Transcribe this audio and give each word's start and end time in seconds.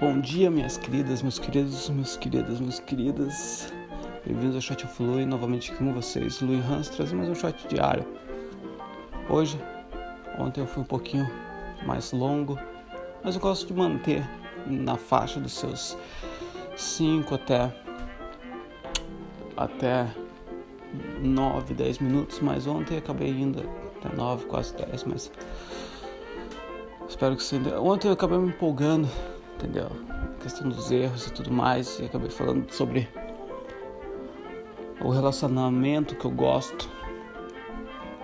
Bom 0.00 0.18
dia, 0.18 0.50
minhas 0.50 0.78
queridas, 0.78 1.20
meus 1.20 1.38
queridos, 1.38 1.90
meus 1.90 2.16
queridas, 2.16 2.58
meus 2.58 2.78
queridas. 2.80 3.70
Bem-vindos 4.24 4.54
ao 4.54 4.62
Shot 4.62 4.86
Flui, 4.86 5.26
novamente 5.26 5.70
aqui 5.70 5.84
com 5.84 5.92
vocês, 5.92 6.40
Luiz 6.40 6.64
Hans, 6.64 6.88
trazendo 6.88 7.18
mais 7.18 7.28
um 7.28 7.34
shot 7.34 7.68
diário. 7.68 8.06
Hoje, 9.28 9.60
ontem 10.38 10.62
eu 10.62 10.66
fui 10.66 10.82
um 10.82 10.86
pouquinho 10.86 11.30
mais 11.84 12.12
longo, 12.12 12.58
mas 13.22 13.34
eu 13.34 13.42
gosto 13.42 13.66
de 13.66 13.74
manter 13.74 14.26
na 14.66 14.96
faixa 14.96 15.38
dos 15.38 15.52
seus 15.52 15.98
5 16.78 17.34
até 17.34 17.70
até 19.54 20.08
9, 21.20 21.74
10 21.74 21.98
minutos, 21.98 22.40
mas 22.40 22.66
ontem 22.66 22.96
acabei 22.96 23.28
indo 23.28 23.68
até 23.98 24.16
9, 24.16 24.46
quase 24.46 24.74
10, 24.76 25.04
mas 25.04 25.30
espero 27.06 27.36
que 27.36 27.42
você... 27.42 27.56
Ontem 27.78 28.08
eu 28.08 28.14
acabei 28.14 28.38
me 28.38 28.48
empolgando 28.48 29.06
entendeu? 29.60 29.88
A 30.08 30.42
questão 30.42 30.68
dos 30.68 30.90
erros 30.90 31.26
e 31.26 31.32
tudo 31.32 31.52
mais. 31.52 31.98
E 32.00 32.06
acabei 32.06 32.30
falando 32.30 32.70
sobre 32.72 33.08
o 35.02 35.10
relacionamento 35.10 36.16
que 36.16 36.24
eu 36.24 36.30
gosto 36.30 36.88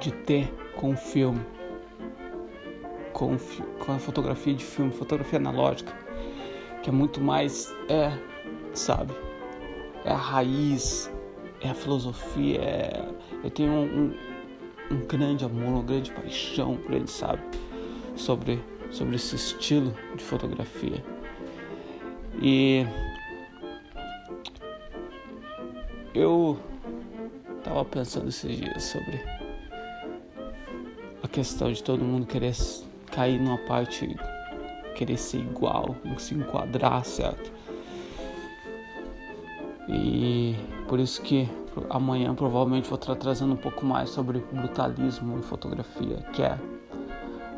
de 0.00 0.10
ter 0.10 0.52
com 0.74 0.92
o 0.92 0.96
filme, 0.96 1.40
com, 3.12 3.36
com 3.84 3.92
a 3.92 3.98
fotografia 3.98 4.54
de 4.54 4.64
filme, 4.64 4.90
fotografia 4.90 5.38
analógica, 5.38 5.92
que 6.82 6.90
é 6.90 6.92
muito 6.92 7.20
mais, 7.20 7.74
é, 7.88 8.12
sabe? 8.74 9.14
É 10.04 10.10
a 10.10 10.16
raiz, 10.16 11.10
é 11.60 11.70
a 11.70 11.74
filosofia, 11.74 12.60
é, 12.60 13.08
eu 13.42 13.50
tenho 13.50 13.72
um, 13.72 13.84
um, 13.84 14.14
um 14.90 15.06
grande 15.06 15.44
amor, 15.44 15.68
uma 15.68 15.82
grande 15.82 16.12
paixão, 16.12 16.72
um 16.72 16.82
grande, 16.82 17.10
sabe? 17.10 17.42
Sobre, 18.14 18.62
sobre 18.90 19.16
esse 19.16 19.34
estilo 19.34 19.94
de 20.14 20.22
fotografia. 20.22 21.15
E 22.40 22.86
eu 26.14 26.58
estava 27.58 27.84
pensando 27.84 28.28
esses 28.28 28.56
dias 28.56 28.82
sobre 28.82 29.22
a 31.22 31.28
questão 31.28 31.72
de 31.72 31.82
todo 31.82 32.04
mundo 32.04 32.26
querer 32.26 32.54
cair 33.10 33.40
numa 33.40 33.58
parte, 33.58 34.16
querer 34.94 35.16
ser 35.16 35.38
igual, 35.38 35.96
se 36.18 36.34
enquadrar, 36.34 37.04
certo? 37.04 37.50
E 39.88 40.54
por 40.88 41.00
isso 41.00 41.22
que 41.22 41.48
amanhã 41.90 42.34
provavelmente 42.34 42.88
vou 42.88 42.98
estar 42.98 43.14
trazendo 43.16 43.54
um 43.54 43.58
pouco 43.58 43.84
mais 43.84 44.10
sobre 44.10 44.40
brutalismo 44.52 45.38
em 45.38 45.42
fotografia, 45.42 46.16
que 46.32 46.42
é. 46.42 46.58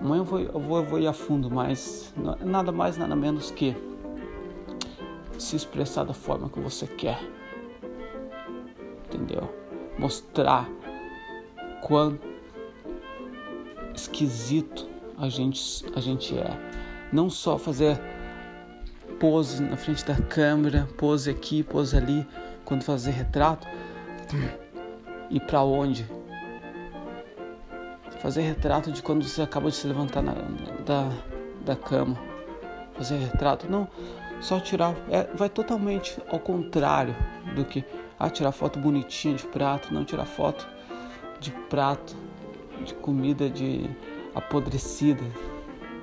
Amanhã 0.01 0.21
eu 0.21 0.25
vou, 0.25 0.41
eu 0.41 0.61
vou, 0.61 0.79
eu 0.79 0.85
vou 0.85 0.99
ir 1.01 1.07
a 1.09 1.13
fundo, 1.13 1.51
mas 1.51 2.15
nada 2.45 2.71
mais, 2.71 2.97
nada 2.97 3.17
menos 3.17 3.51
que 3.51 3.77
se 5.39 5.57
expressar 5.57 6.05
da 6.05 6.13
forma 6.13 6.49
que 6.49 6.59
você 6.59 6.87
quer. 6.87 7.19
Entendeu? 9.07 9.49
Mostrar 9.99 10.69
quão 11.83 12.19
esquisito 13.95 14.89
a 15.17 15.29
gente, 15.29 15.85
a 15.95 16.01
gente 16.01 16.37
é. 16.37 16.51
Não 17.13 17.31
só 17.31 17.57
fazer 17.57 17.99
pose 19.19 19.63
na 19.63 19.77
frente 19.77 20.05
da 20.05 20.15
câmera, 20.15 20.89
pose 20.97 21.31
aqui, 21.31 21.63
pose 21.63 21.97
ali, 21.97 22.27
quando 22.65 22.83
fazer 22.83 23.13
retrato. 23.13 23.67
E 25.31 25.39
para 25.39 25.63
onde? 25.63 26.07
Fazer 28.21 28.41
retrato 28.41 28.91
de 28.91 29.03
quando 29.03 29.23
você 29.23 29.43
acaba 29.43 29.69
de 29.69 29.77
se 29.77 29.87
levantar 29.87 30.23
na, 30.23 30.33
da, 30.87 31.11
da 31.67 31.77
cama. 31.77 32.17
Fazer 32.95 33.19
retrato, 33.19 33.71
não 33.71 33.87
só 34.41 34.61
tirar. 34.61 34.95
É, 35.11 35.25
vai 35.35 35.49
totalmente 35.49 36.21
ao 36.29 36.39
contrário 36.39 37.15
do 37.55 37.65
que 37.65 37.85
ah, 38.19 38.31
tirar 38.31 38.53
foto 38.53 38.79
bonitinha 38.79 39.35
de 39.35 39.47
prato, 39.47 39.93
não 39.93 40.05
tirar 40.05 40.27
foto 40.27 40.69
de 41.41 41.51
prato, 41.51 42.17
de 42.85 42.95
comida 42.95 43.49
de 43.49 43.89
apodrecida, 44.35 45.23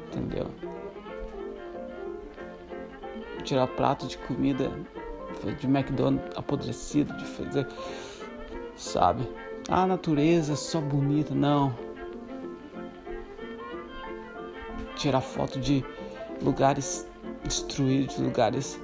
entendeu? 0.07 0.49
Tirar 3.43 3.67
prato 3.67 4.07
de 4.07 4.17
comida 4.17 4.71
de 5.59 5.67
McDonald's 5.67 6.35
apodrecido, 6.37 7.15
de 7.17 7.25
fazer, 7.25 7.67
sabe? 8.75 9.27
Ah, 9.69 9.83
a 9.83 9.87
natureza 9.87 10.53
é 10.53 10.55
só 10.55 10.79
bonita, 10.81 11.33
não. 11.33 11.75
Tirar 14.95 15.21
foto 15.21 15.59
de 15.59 15.83
lugares 16.41 17.07
destruir 17.47 18.07
de 18.07 18.21
lugares 18.21 18.79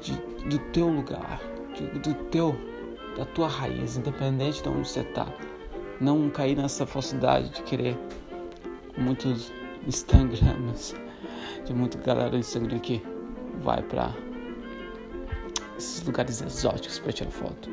de, 0.00 0.12
do 0.48 0.58
teu 0.72 0.88
lugar, 0.88 1.40
de, 1.74 1.86
do 1.98 2.14
teu, 2.30 2.54
da 3.16 3.24
tua 3.24 3.48
raiz, 3.48 3.96
independente 3.96 4.62
de 4.62 4.68
onde 4.68 4.88
você 4.88 5.00
está. 5.00 5.26
Não 6.00 6.28
cair 6.28 6.56
nessa 6.56 6.84
falsidade 6.86 7.48
de 7.50 7.62
querer 7.62 7.96
muitos 8.98 9.52
Instagrams, 9.86 10.94
de 11.64 11.72
muita 11.72 11.98
galera 11.98 12.30
do 12.30 12.36
Instagram 12.36 12.78
que 12.78 13.02
vai 13.60 13.82
para 13.82 14.12
esses 15.78 16.02
lugares 16.04 16.40
exóticos 16.40 16.98
para 16.98 17.12
tirar 17.12 17.30
foto. 17.30 17.70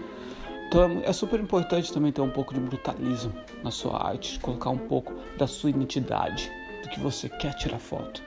Então 0.68 0.84
é, 0.84 1.10
é 1.10 1.14
super 1.14 1.40
importante 1.40 1.92
também 1.92 2.12
ter 2.12 2.22
um 2.22 2.30
pouco 2.30 2.54
de 2.54 2.60
brutalismo 2.60 3.34
na 3.64 3.72
sua 3.72 4.08
arte, 4.08 4.40
colocar 4.40 4.70
um 4.70 4.78
pouco 4.78 5.14
da 5.38 5.48
sua 5.48 5.70
identidade, 5.70 6.52
do 6.84 6.90
que 6.90 7.00
você 7.00 7.28
quer 7.28 7.54
tirar 7.56 7.80
foto, 7.80 8.24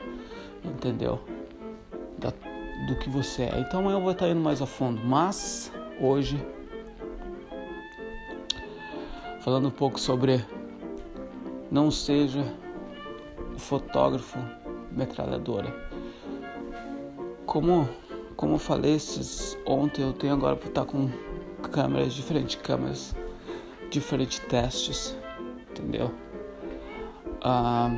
entendeu? 0.65 1.21
Da, 2.19 2.33
do 2.87 2.97
que 2.99 3.09
você 3.09 3.45
é. 3.45 3.61
Então 3.61 3.91
eu 3.91 4.01
vou 4.01 4.13
estar 4.13 4.29
indo 4.29 4.41
mais 4.41 4.61
a 4.61 4.67
fundo, 4.67 5.01
mas 5.05 5.73
hoje 6.01 6.45
falando 9.41 9.69
um 9.69 9.73
pouco 9.73 10.01
sobre 10.01 10.45
não 11.71 11.91
seja 11.91 12.45
o 13.55 13.59
fotógrafo 13.59 14.39
metralhadora. 14.91 15.75
Como 17.47 17.89
como 18.37 18.57
eu 18.57 18.59
falei 18.59 18.95
esses, 18.95 19.57
ontem, 19.65 20.03
eu 20.03 20.13
tenho 20.13 20.33
agora 20.33 20.57
para 20.57 20.69
estar 20.69 20.85
com 20.85 21.09
câmeras, 21.71 22.13
diferentes 22.13 22.57
câmeras, 22.57 23.15
diferentes 23.91 24.41
testes, 24.41 25.17
entendeu? 25.71 26.13
Ah, 27.41 27.97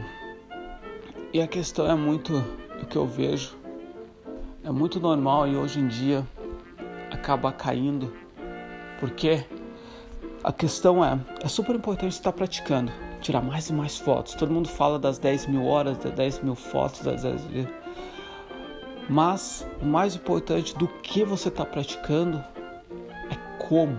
e 1.32 1.41
a 1.41 1.47
questão 1.47 1.91
é 1.91 1.94
muito 1.94 2.34
o 2.82 2.87
que 2.87 2.97
eu 2.97 3.06
vejo 3.06 3.56
é 4.66 4.71
muito 4.72 4.99
normal 4.99 5.47
e 5.47 5.56
hoje 5.56 5.78
em 5.78 5.87
dia 5.87 6.27
acaba 7.12 7.53
caindo, 7.53 8.12
porque 8.99 9.44
a 10.43 10.53
questão 10.53 11.04
é, 11.04 11.21
é 11.41 11.47
super 11.47 11.77
importante 11.77 12.12
estar 12.12 12.32
praticando, 12.32 12.91
tirar 13.21 13.41
mais 13.41 13.69
e 13.69 13.72
mais 13.72 13.97
fotos. 13.97 14.34
Todo 14.34 14.53
mundo 14.53 14.69
fala 14.69 14.99
das 14.99 15.19
10 15.19 15.47
mil 15.47 15.65
horas, 15.65 15.97
das 15.99 16.12
10 16.12 16.43
mil 16.43 16.56
fotos, 16.56 17.03
das 17.03 17.22
10 17.22 17.44
mil... 17.47 17.69
Mas 19.09 19.65
o 19.81 19.87
mais 19.87 20.16
importante 20.16 20.76
do 20.76 20.88
que 20.88 21.22
você 21.22 21.47
está 21.49 21.65
praticando 21.65 22.38
é 23.31 23.65
como 23.69 23.97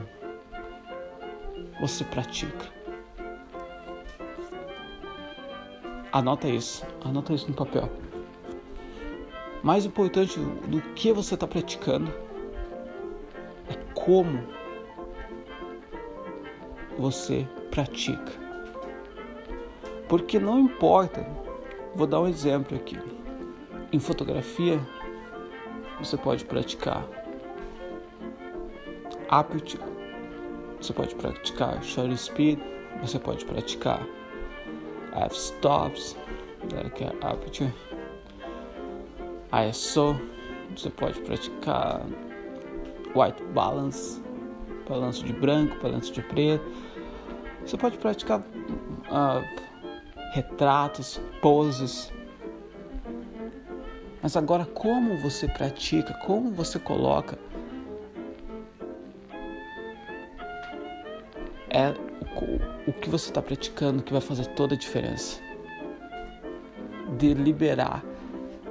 você 1.79 2.03
pratica. 2.03 2.66
Anota 6.11 6.50
isso, 6.50 6.85
anota 7.06 7.33
isso 7.33 7.47
no 7.47 7.53
papel 7.53 7.89
mais 9.67 9.85
importante 9.85 10.39
do 10.39 10.81
que 10.94 11.11
você 11.11 11.33
está 11.33 11.45
praticando 11.45 12.09
é 13.69 13.75
como 13.94 14.41
você 16.97 17.45
pratica. 17.69 18.31
Porque 20.07 20.39
não 20.39 20.57
importa, 20.57 21.27
vou 21.94 22.07
dar 22.07 22.21
um 22.21 22.30
exemplo 22.30 22.77
aqui. 22.77 22.97
Em 23.92 24.00
fotografia, 24.00 24.80
você 26.00 26.15
pode 26.15 26.45
praticar 26.45 27.06
aperture, 29.27 29.83
você 30.81 30.94
pode 30.94 31.13
praticar 31.13 31.83
shutter 31.83 32.18
speed, 32.18 32.57
você 33.01 33.19
pode 33.19 33.44
praticar 33.44 34.07
f-stops, 35.25 36.15
né, 36.71 36.89
que 36.95 37.03
é 37.03 37.09
aperture 37.19 37.87
ISO, 39.51 40.19
você 40.75 40.89
pode 40.89 41.21
praticar 41.21 42.01
white 43.15 43.44
balance, 43.53 44.21
balanço 44.88 45.23
de 45.25 45.33
branco, 45.33 45.77
balanço 45.81 46.11
de 46.11 46.21
preto. 46.21 46.65
Você 47.65 47.77
pode 47.77 47.97
praticar 47.97 48.41
uh, 48.41 49.44
retratos, 50.33 51.19
poses. 51.41 52.11
Mas 54.21 54.35
agora, 54.35 54.65
como 54.65 55.17
você 55.17 55.47
pratica, 55.47 56.13
como 56.25 56.51
você 56.51 56.79
coloca, 56.79 57.38
é 61.69 61.94
o 62.88 62.94
que 62.94 63.09
você 63.09 63.29
está 63.29 63.41
praticando 63.41 64.03
que 64.03 64.11
vai 64.11 64.21
fazer 64.21 64.45
toda 64.47 64.75
a 64.75 64.77
diferença. 64.77 65.41
Deliberar 67.17 68.03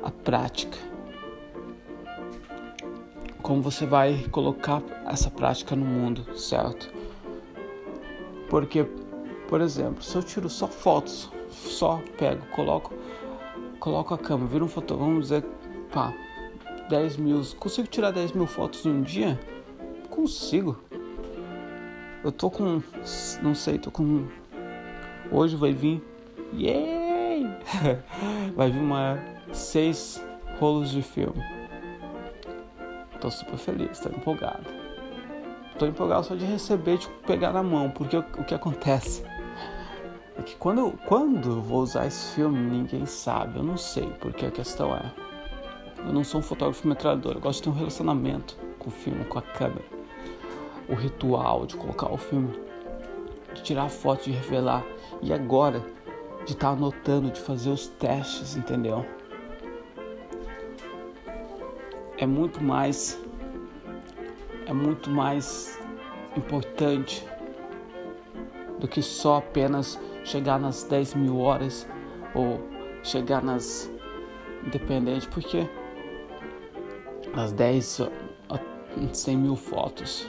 a 0.07 0.11
prática. 0.11 0.79
como 3.47 3.63
você 3.63 3.87
vai 3.87 4.27
colocar 4.33 4.83
essa 5.07 5.31
prática 5.31 5.77
no 5.77 5.87
mundo, 5.87 6.37
certo? 6.37 6.93
Porque, 8.51 8.85
por 9.49 9.61
exemplo, 9.61 10.03
se 10.03 10.17
eu 10.17 10.23
tiro 10.25 10.49
só 10.51 10.67
fotos, 10.67 11.31
só 11.49 12.03
pego, 12.19 12.45
coloco, 12.47 12.93
coloco 13.79 14.13
a 14.15 14.19
câmera, 14.19 14.49
vira 14.49 14.65
um 14.65 14.69
foto, 14.69 14.97
vamos 14.97 15.29
dizer, 15.29 15.45
pá, 15.93 16.13
10 16.89 17.19
mil, 17.19 17.41
consigo 17.57 17.87
tirar 17.87 18.11
10 18.11 18.33
mil 18.33 18.49
fotos 18.49 18.85
em 18.85 18.91
um 18.91 19.03
dia? 19.03 19.39
Consigo. 20.11 20.77
Eu 22.25 22.33
tô 22.33 22.51
com, 22.51 22.83
não 23.41 23.55
sei, 23.55 23.79
tô 23.79 23.93
com, 23.93 24.27
hoje 25.31 25.55
vai 25.55 25.73
vir, 25.73 26.03
yay! 26.53 26.96
vai 28.55 28.71
vir 28.71 28.81
uma 28.81 29.19
seis 29.53 30.23
rolos 30.59 30.91
de 30.91 31.03
filme 31.03 31.57
Tô 33.21 33.31
super 33.31 33.57
feliz, 33.57 33.99
tô 33.99 34.09
empolgado. 34.11 34.65
Tô 35.79 35.87
empolgado 35.87 36.27
só 36.27 36.35
de 36.35 36.45
receber, 36.45 36.99
de 36.99 37.09
pegar 37.27 37.53
na 37.53 37.63
mão, 37.63 37.91
porque 37.91 38.17
o, 38.17 38.21
o 38.21 38.45
que 38.45 38.55
acontece 38.55 39.25
é 40.39 40.43
que 40.43 40.55
quando 40.57 40.93
quando 41.07 41.51
eu 41.51 41.61
vou 41.61 41.83
usar 41.83 42.07
esse 42.07 42.35
filme, 42.35 42.59
ninguém 42.59 43.07
sabe, 43.07 43.59
eu 43.59 43.63
não 43.63 43.77
sei, 43.77 44.07
porque 44.21 44.47
a 44.47 44.51
questão 44.51 44.95
é, 44.95 45.13
eu 45.99 46.13
não 46.13 46.23
sou 46.23 46.41
um 46.41 46.43
fotógrafo 46.43 46.87
metralhador, 46.87 47.35
eu 47.35 47.41
gosto 47.41 47.59
de 47.59 47.65
ter 47.65 47.71
um 47.71 47.79
relacionamento 47.79 48.57
com 48.79 48.89
o 48.89 48.93
filme, 48.93 49.25
com 49.25 49.39
a 49.39 49.43
câmera. 49.43 49.85
O 50.89 50.95
ritual 50.95 51.67
de 51.67 51.77
colocar 51.77 52.13
o 52.13 52.17
filme, 52.17 52.57
de 53.55 53.63
tirar 53.63 53.85
a 53.85 53.89
foto, 53.89 54.25
de 54.25 54.31
revelar, 54.31 54.85
e 55.23 55.33
agora 55.33 55.83
de 56.47 56.53
estar 56.53 56.69
tá 56.69 56.73
anotando, 56.73 57.31
de 57.31 57.41
fazer 57.41 57.71
os 57.71 57.87
testes, 57.87 58.57
entendeu? 58.57 59.05
é 62.19 62.27
muito 62.27 62.63
mais 62.63 63.21
é 64.67 64.73
muito 64.73 65.11
mais 65.11 65.79
importante 66.37 67.27
do 68.79 68.89
que 68.89 69.01
só 69.01 69.37
apenas 69.37 69.99
chegar 70.25 70.59
nas 70.59 70.83
10 70.85 71.15
mil 71.15 71.39
horas 71.39 71.87
ou 72.35 72.61
chegar 73.03 73.43
nas 73.43 73.91
independente 74.67 75.29
porque 75.29 75.69
nas 77.35 77.53
10 77.53 78.01
a 78.49 78.59
100 79.13 79.37
mil 79.37 79.57
fotos 79.57 80.29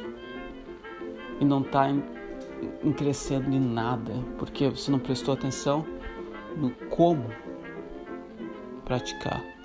e 1.40 1.46
não 1.46 1.62
está 1.62 1.90
em, 1.90 2.04
em 2.84 2.92
crescendo 2.92 3.50
em 3.50 3.60
nada 3.60 4.14
porque 4.38 4.69
você 4.69 4.92
não 4.92 5.00
prestou 5.00 5.34
atenção 5.34 5.86
no 6.57 6.71
como 6.89 7.30
praticar 8.83 9.57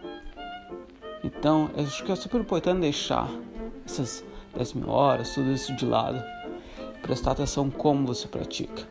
então, 1.24 1.70
acho 1.76 2.02
que 2.02 2.10
é 2.10 2.16
super 2.16 2.40
importante 2.40 2.80
deixar 2.80 3.30
essas 3.86 4.24
10 4.56 4.74
mil 4.74 4.88
horas, 4.88 5.34
tudo 5.34 5.52
isso 5.52 5.74
de 5.76 5.86
lado, 5.86 6.20
prestar 7.00 7.32
atenção 7.32 7.70
como 7.70 8.06
você 8.06 8.26
pratica. 8.26 8.82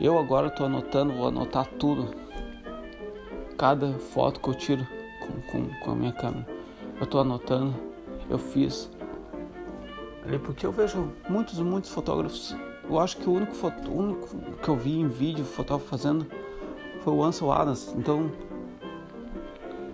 Eu 0.00 0.18
agora 0.18 0.48
estou 0.48 0.66
anotando, 0.66 1.14
vou 1.14 1.28
anotar 1.28 1.66
tudo, 1.78 2.12
cada 3.56 3.92
foto 3.92 4.40
que 4.40 4.48
eu 4.48 4.54
tiro 4.54 4.86
com, 5.20 5.40
com, 5.42 5.80
com 5.80 5.90
a 5.92 5.94
minha 5.94 6.12
câmera. 6.12 6.46
Eu 6.96 7.04
estou 7.04 7.20
anotando, 7.20 7.74
eu 8.28 8.38
fiz 8.38 8.90
porque 10.42 10.66
eu 10.66 10.72
vejo 10.72 11.12
muitos, 11.28 11.60
muitos 11.60 11.90
fotógrafos. 11.90 12.56
Eu 12.90 12.98
acho 12.98 13.16
que 13.16 13.28
o 13.28 13.32
único, 13.32 13.54
foto, 13.54 13.92
único 13.92 14.36
que 14.60 14.68
eu 14.68 14.74
vi 14.74 14.98
em 14.98 15.06
vídeo 15.06 15.44
fotógrafo 15.44 15.88
fazendo 15.88 16.26
foi 17.06 17.14
o 17.14 17.22
Ansel 17.22 17.52
Adams. 17.52 17.94
Então 17.96 18.32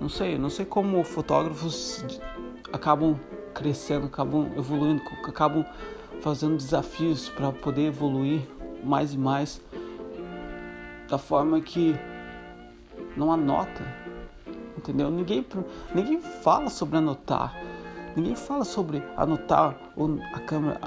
não 0.01 0.09
sei, 0.09 0.39
não 0.39 0.49
sei 0.49 0.65
como 0.65 1.05
fotógrafos 1.05 2.03
acabam 2.73 3.21
crescendo, 3.53 4.07
acabam 4.07 4.51
evoluindo, 4.57 5.03
acabam 5.29 5.63
fazendo 6.23 6.57
desafios 6.57 7.29
para 7.29 7.53
poder 7.53 7.89
evoluir 7.89 8.49
mais 8.83 9.13
e 9.13 9.19
mais 9.19 9.61
da 11.07 11.19
forma 11.19 11.61
que 11.61 11.95
não 13.15 13.31
anota, 13.31 13.85
entendeu? 14.79 15.11
Ninguém, 15.11 15.47
ninguém 15.95 16.19
fala 16.19 16.71
sobre 16.71 16.97
anotar, 16.97 17.55
ninguém 18.17 18.35
fala 18.35 18.65
sobre 18.65 19.03
anotar 19.19 19.77
a 20.33 20.41
câmera, 20.41 20.81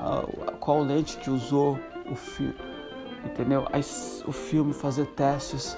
qual 0.59 0.81
lente 0.81 1.17
que 1.17 1.29
usou 1.29 1.79
o 2.11 2.15
filme, 2.15 2.55
entendeu? 3.23 3.67
o 4.27 4.31
filme, 4.31 4.73
fazer 4.73 5.05
testes, 5.05 5.77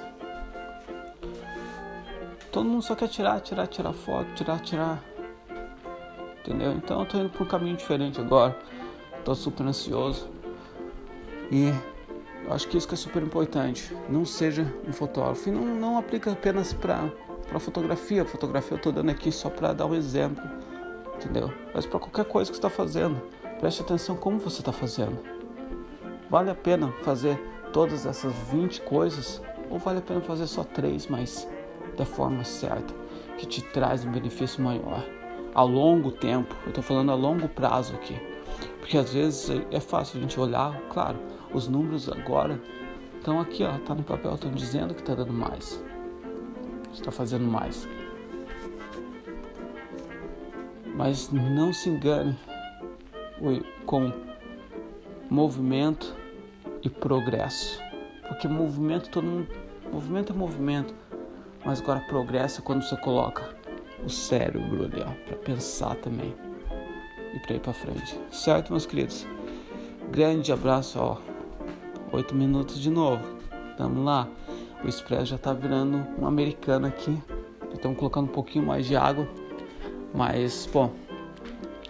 Todo 2.58 2.68
mundo 2.68 2.82
só 2.82 2.96
quer 2.96 3.06
tirar, 3.06 3.40
tirar, 3.40 3.68
tirar 3.68 3.92
foto, 3.92 4.34
tirar, 4.34 4.58
tirar. 4.58 5.00
Entendeu? 6.40 6.72
Então 6.72 6.98
eu 6.98 7.06
tô 7.06 7.16
indo 7.16 7.30
pra 7.30 7.44
um 7.44 7.46
caminho 7.46 7.76
diferente 7.76 8.20
agora. 8.20 8.58
Tô 9.24 9.32
super 9.32 9.64
ansioso. 9.64 10.28
E 11.52 11.72
eu 12.44 12.52
acho 12.52 12.66
que 12.66 12.76
isso 12.76 12.88
que 12.88 12.94
é 12.94 12.96
super 12.96 13.22
importante. 13.22 13.96
Não 14.08 14.24
seja 14.24 14.66
um 14.84 14.92
fotógrafo. 14.92 15.48
E 15.48 15.52
não, 15.52 15.64
não 15.64 15.98
aplica 15.98 16.32
apenas 16.32 16.72
pra, 16.72 17.08
pra 17.46 17.60
fotografia. 17.60 18.24
Fotografia 18.24 18.76
eu 18.76 18.82
tô 18.82 18.90
dando 18.90 19.10
aqui 19.10 19.30
só 19.30 19.48
pra 19.48 19.72
dar 19.72 19.86
um 19.86 19.94
exemplo. 19.94 20.42
Entendeu? 21.14 21.54
Mas 21.72 21.86
pra 21.86 22.00
qualquer 22.00 22.24
coisa 22.24 22.50
que 22.50 22.56
você 22.56 22.62
tá 22.62 22.70
fazendo. 22.70 23.22
Preste 23.60 23.82
atenção 23.82 24.16
como 24.16 24.40
você 24.40 24.64
tá 24.64 24.72
fazendo. 24.72 25.16
Vale 26.28 26.50
a 26.50 26.56
pena 26.56 26.92
fazer 27.04 27.40
todas 27.72 28.04
essas 28.04 28.34
20 28.50 28.80
coisas? 28.80 29.40
Ou 29.70 29.78
vale 29.78 30.00
a 30.00 30.02
pena 30.02 30.20
fazer 30.20 30.48
só 30.48 30.64
três, 30.64 31.06
mas 31.06 31.46
da 31.98 32.06
forma 32.06 32.44
certa, 32.44 32.94
que 33.36 33.44
te 33.44 33.60
traz 33.60 34.04
um 34.04 34.12
benefício 34.12 34.62
maior 34.62 35.04
a 35.54 35.62
longo 35.62 36.12
tempo. 36.12 36.54
Eu 36.62 36.68
estou 36.68 36.82
falando 36.82 37.10
a 37.10 37.14
longo 37.14 37.48
prazo 37.48 37.94
aqui, 37.94 38.16
porque 38.78 38.96
às 38.96 39.12
vezes 39.12 39.50
é 39.70 39.80
fácil 39.80 40.18
a 40.18 40.22
gente 40.22 40.38
olhar, 40.38 40.80
claro, 40.88 41.18
os 41.52 41.66
números 41.66 42.08
agora 42.08 42.60
estão 43.16 43.40
aqui, 43.40 43.64
ó, 43.64 43.76
tá 43.78 43.94
no 43.94 44.04
papel, 44.04 44.34
estão 44.34 44.52
dizendo 44.52 44.94
que 44.94 45.00
está 45.00 45.14
dando 45.14 45.32
mais, 45.32 45.82
está 46.92 47.10
fazendo 47.10 47.44
mais. 47.44 47.88
Mas 50.94 51.30
não 51.30 51.72
se 51.72 51.90
engane 51.90 52.36
com 53.86 54.12
movimento 55.30 56.14
e 56.82 56.88
progresso, 56.88 57.80
porque 58.26 58.48
movimento 58.48 59.10
todo 59.10 59.24
mundo, 59.24 59.48
movimento 59.92 60.32
é 60.32 60.36
movimento. 60.36 61.07
Mas 61.68 61.82
agora 61.82 62.00
progressa 62.00 62.62
quando 62.62 62.82
você 62.82 62.96
coloca 62.96 63.54
o 64.02 64.08
cérebro 64.08 64.86
ali, 64.86 65.02
ó, 65.02 65.12
para 65.26 65.36
pensar 65.36 65.94
também 65.96 66.34
e 67.34 67.38
para 67.40 67.56
ir 67.56 67.60
para 67.60 67.74
frente. 67.74 68.18
Certo, 68.30 68.70
meus 68.70 68.86
queridos? 68.86 69.26
Grande 70.10 70.50
abraço, 70.50 70.98
ó. 70.98 71.18
Oito 72.10 72.34
minutos 72.34 72.80
de 72.80 72.88
novo. 72.88 73.22
Tamo 73.76 74.02
lá. 74.02 74.26
O 74.82 74.88
Expresso 74.88 75.26
já 75.26 75.36
tá 75.36 75.52
virando 75.52 76.06
um 76.18 76.26
americano 76.26 76.86
aqui. 76.86 77.22
Estamos 77.74 77.98
colocando 77.98 78.30
um 78.30 78.32
pouquinho 78.32 78.64
mais 78.64 78.86
de 78.86 78.96
água. 78.96 79.28
Mas, 80.14 80.66
pô, 80.66 80.88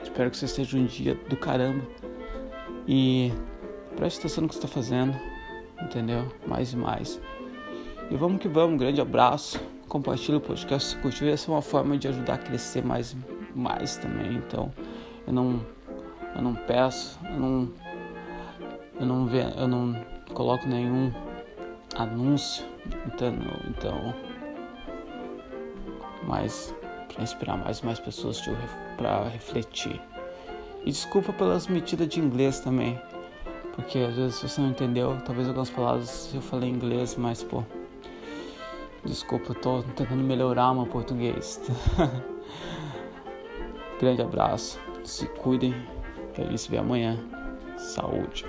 espero 0.03 0.29
que 0.29 0.39
você 0.39 0.47
esteja 0.47 0.77
um 0.77 0.87
dia 0.87 1.15
do 1.29 1.37
caramba. 1.37 1.87
E 2.85 3.33
preste 3.95 4.19
atenção 4.19 4.43
no 4.43 4.49
que 4.49 4.57
você 4.57 4.59
está 4.59 4.75
fazendo. 4.75 5.17
Entendeu? 5.81 6.27
Mais 6.49 6.73
e 6.73 6.77
mais. 6.77 7.21
E 8.11 8.17
vamos 8.17 8.41
que 8.41 8.49
vamos, 8.49 8.75
um 8.75 8.77
grande 8.79 9.01
abraço. 9.01 9.61
Compartilhe 9.89 10.37
o 10.37 10.41
podcast 10.41 10.91
se 10.91 10.97
curtiu. 10.97 11.29
Essa 11.29 11.51
é 11.51 11.55
uma 11.55 11.63
forma 11.63 11.97
de 11.97 12.09
ajudar 12.09 12.35
a 12.35 12.39
crescer 12.39 12.85
mais, 12.85 13.17
mais 13.55 13.97
também. 13.97 14.35
Então, 14.35 14.73
eu 15.27 15.33
não, 15.33 15.61
eu 16.35 16.43
não 16.43 16.55
peço, 16.55 17.19
eu 17.25 17.39
não, 17.39 17.73
eu 18.99 19.07
não, 19.07 19.29
eu 19.35 19.69
não 19.69 20.07
coloco 20.33 20.67
nenhum 20.67 21.13
anúncio, 21.97 22.65
então, 23.07 23.35
então 23.69 24.15
mas 26.27 26.75
para 27.13 27.23
inspirar 27.23 27.57
mais 27.57 27.81
mais 27.81 27.99
pessoas 27.99 28.41
para 28.97 29.29
refletir. 29.29 30.01
E 30.85 30.91
desculpa 30.91 31.33
pelas 31.33 31.67
metidas 31.67 32.09
de 32.09 32.21
inglês 32.21 32.61
também, 32.61 33.01
porque 33.75 33.99
às 33.99 34.15
vezes 34.15 34.41
você 34.41 34.61
não 34.61 34.71
entendeu, 34.71 35.17
talvez 35.25 35.49
algumas 35.49 35.71
palavras 35.71 36.31
eu 36.35 36.41
falei 36.41 36.71
inglês, 36.71 37.17
mas 37.17 37.43
pô, 37.43 37.65
Desculpa, 39.05 39.53
eu 39.53 39.55
tô 39.55 39.83
tentando 39.95 40.23
melhorar 40.23 40.75
meu 40.75 40.87
português. 40.87 41.61
Grande 44.01 44.23
abraço, 44.23 44.79
se 45.05 45.27
cuidem, 45.27 45.75
que 46.35 46.43
a 46.43 46.45
gente 46.45 46.59
se 46.59 46.71
vê 46.71 46.79
amanhã. 46.79 47.19
Saúde. 47.77 48.45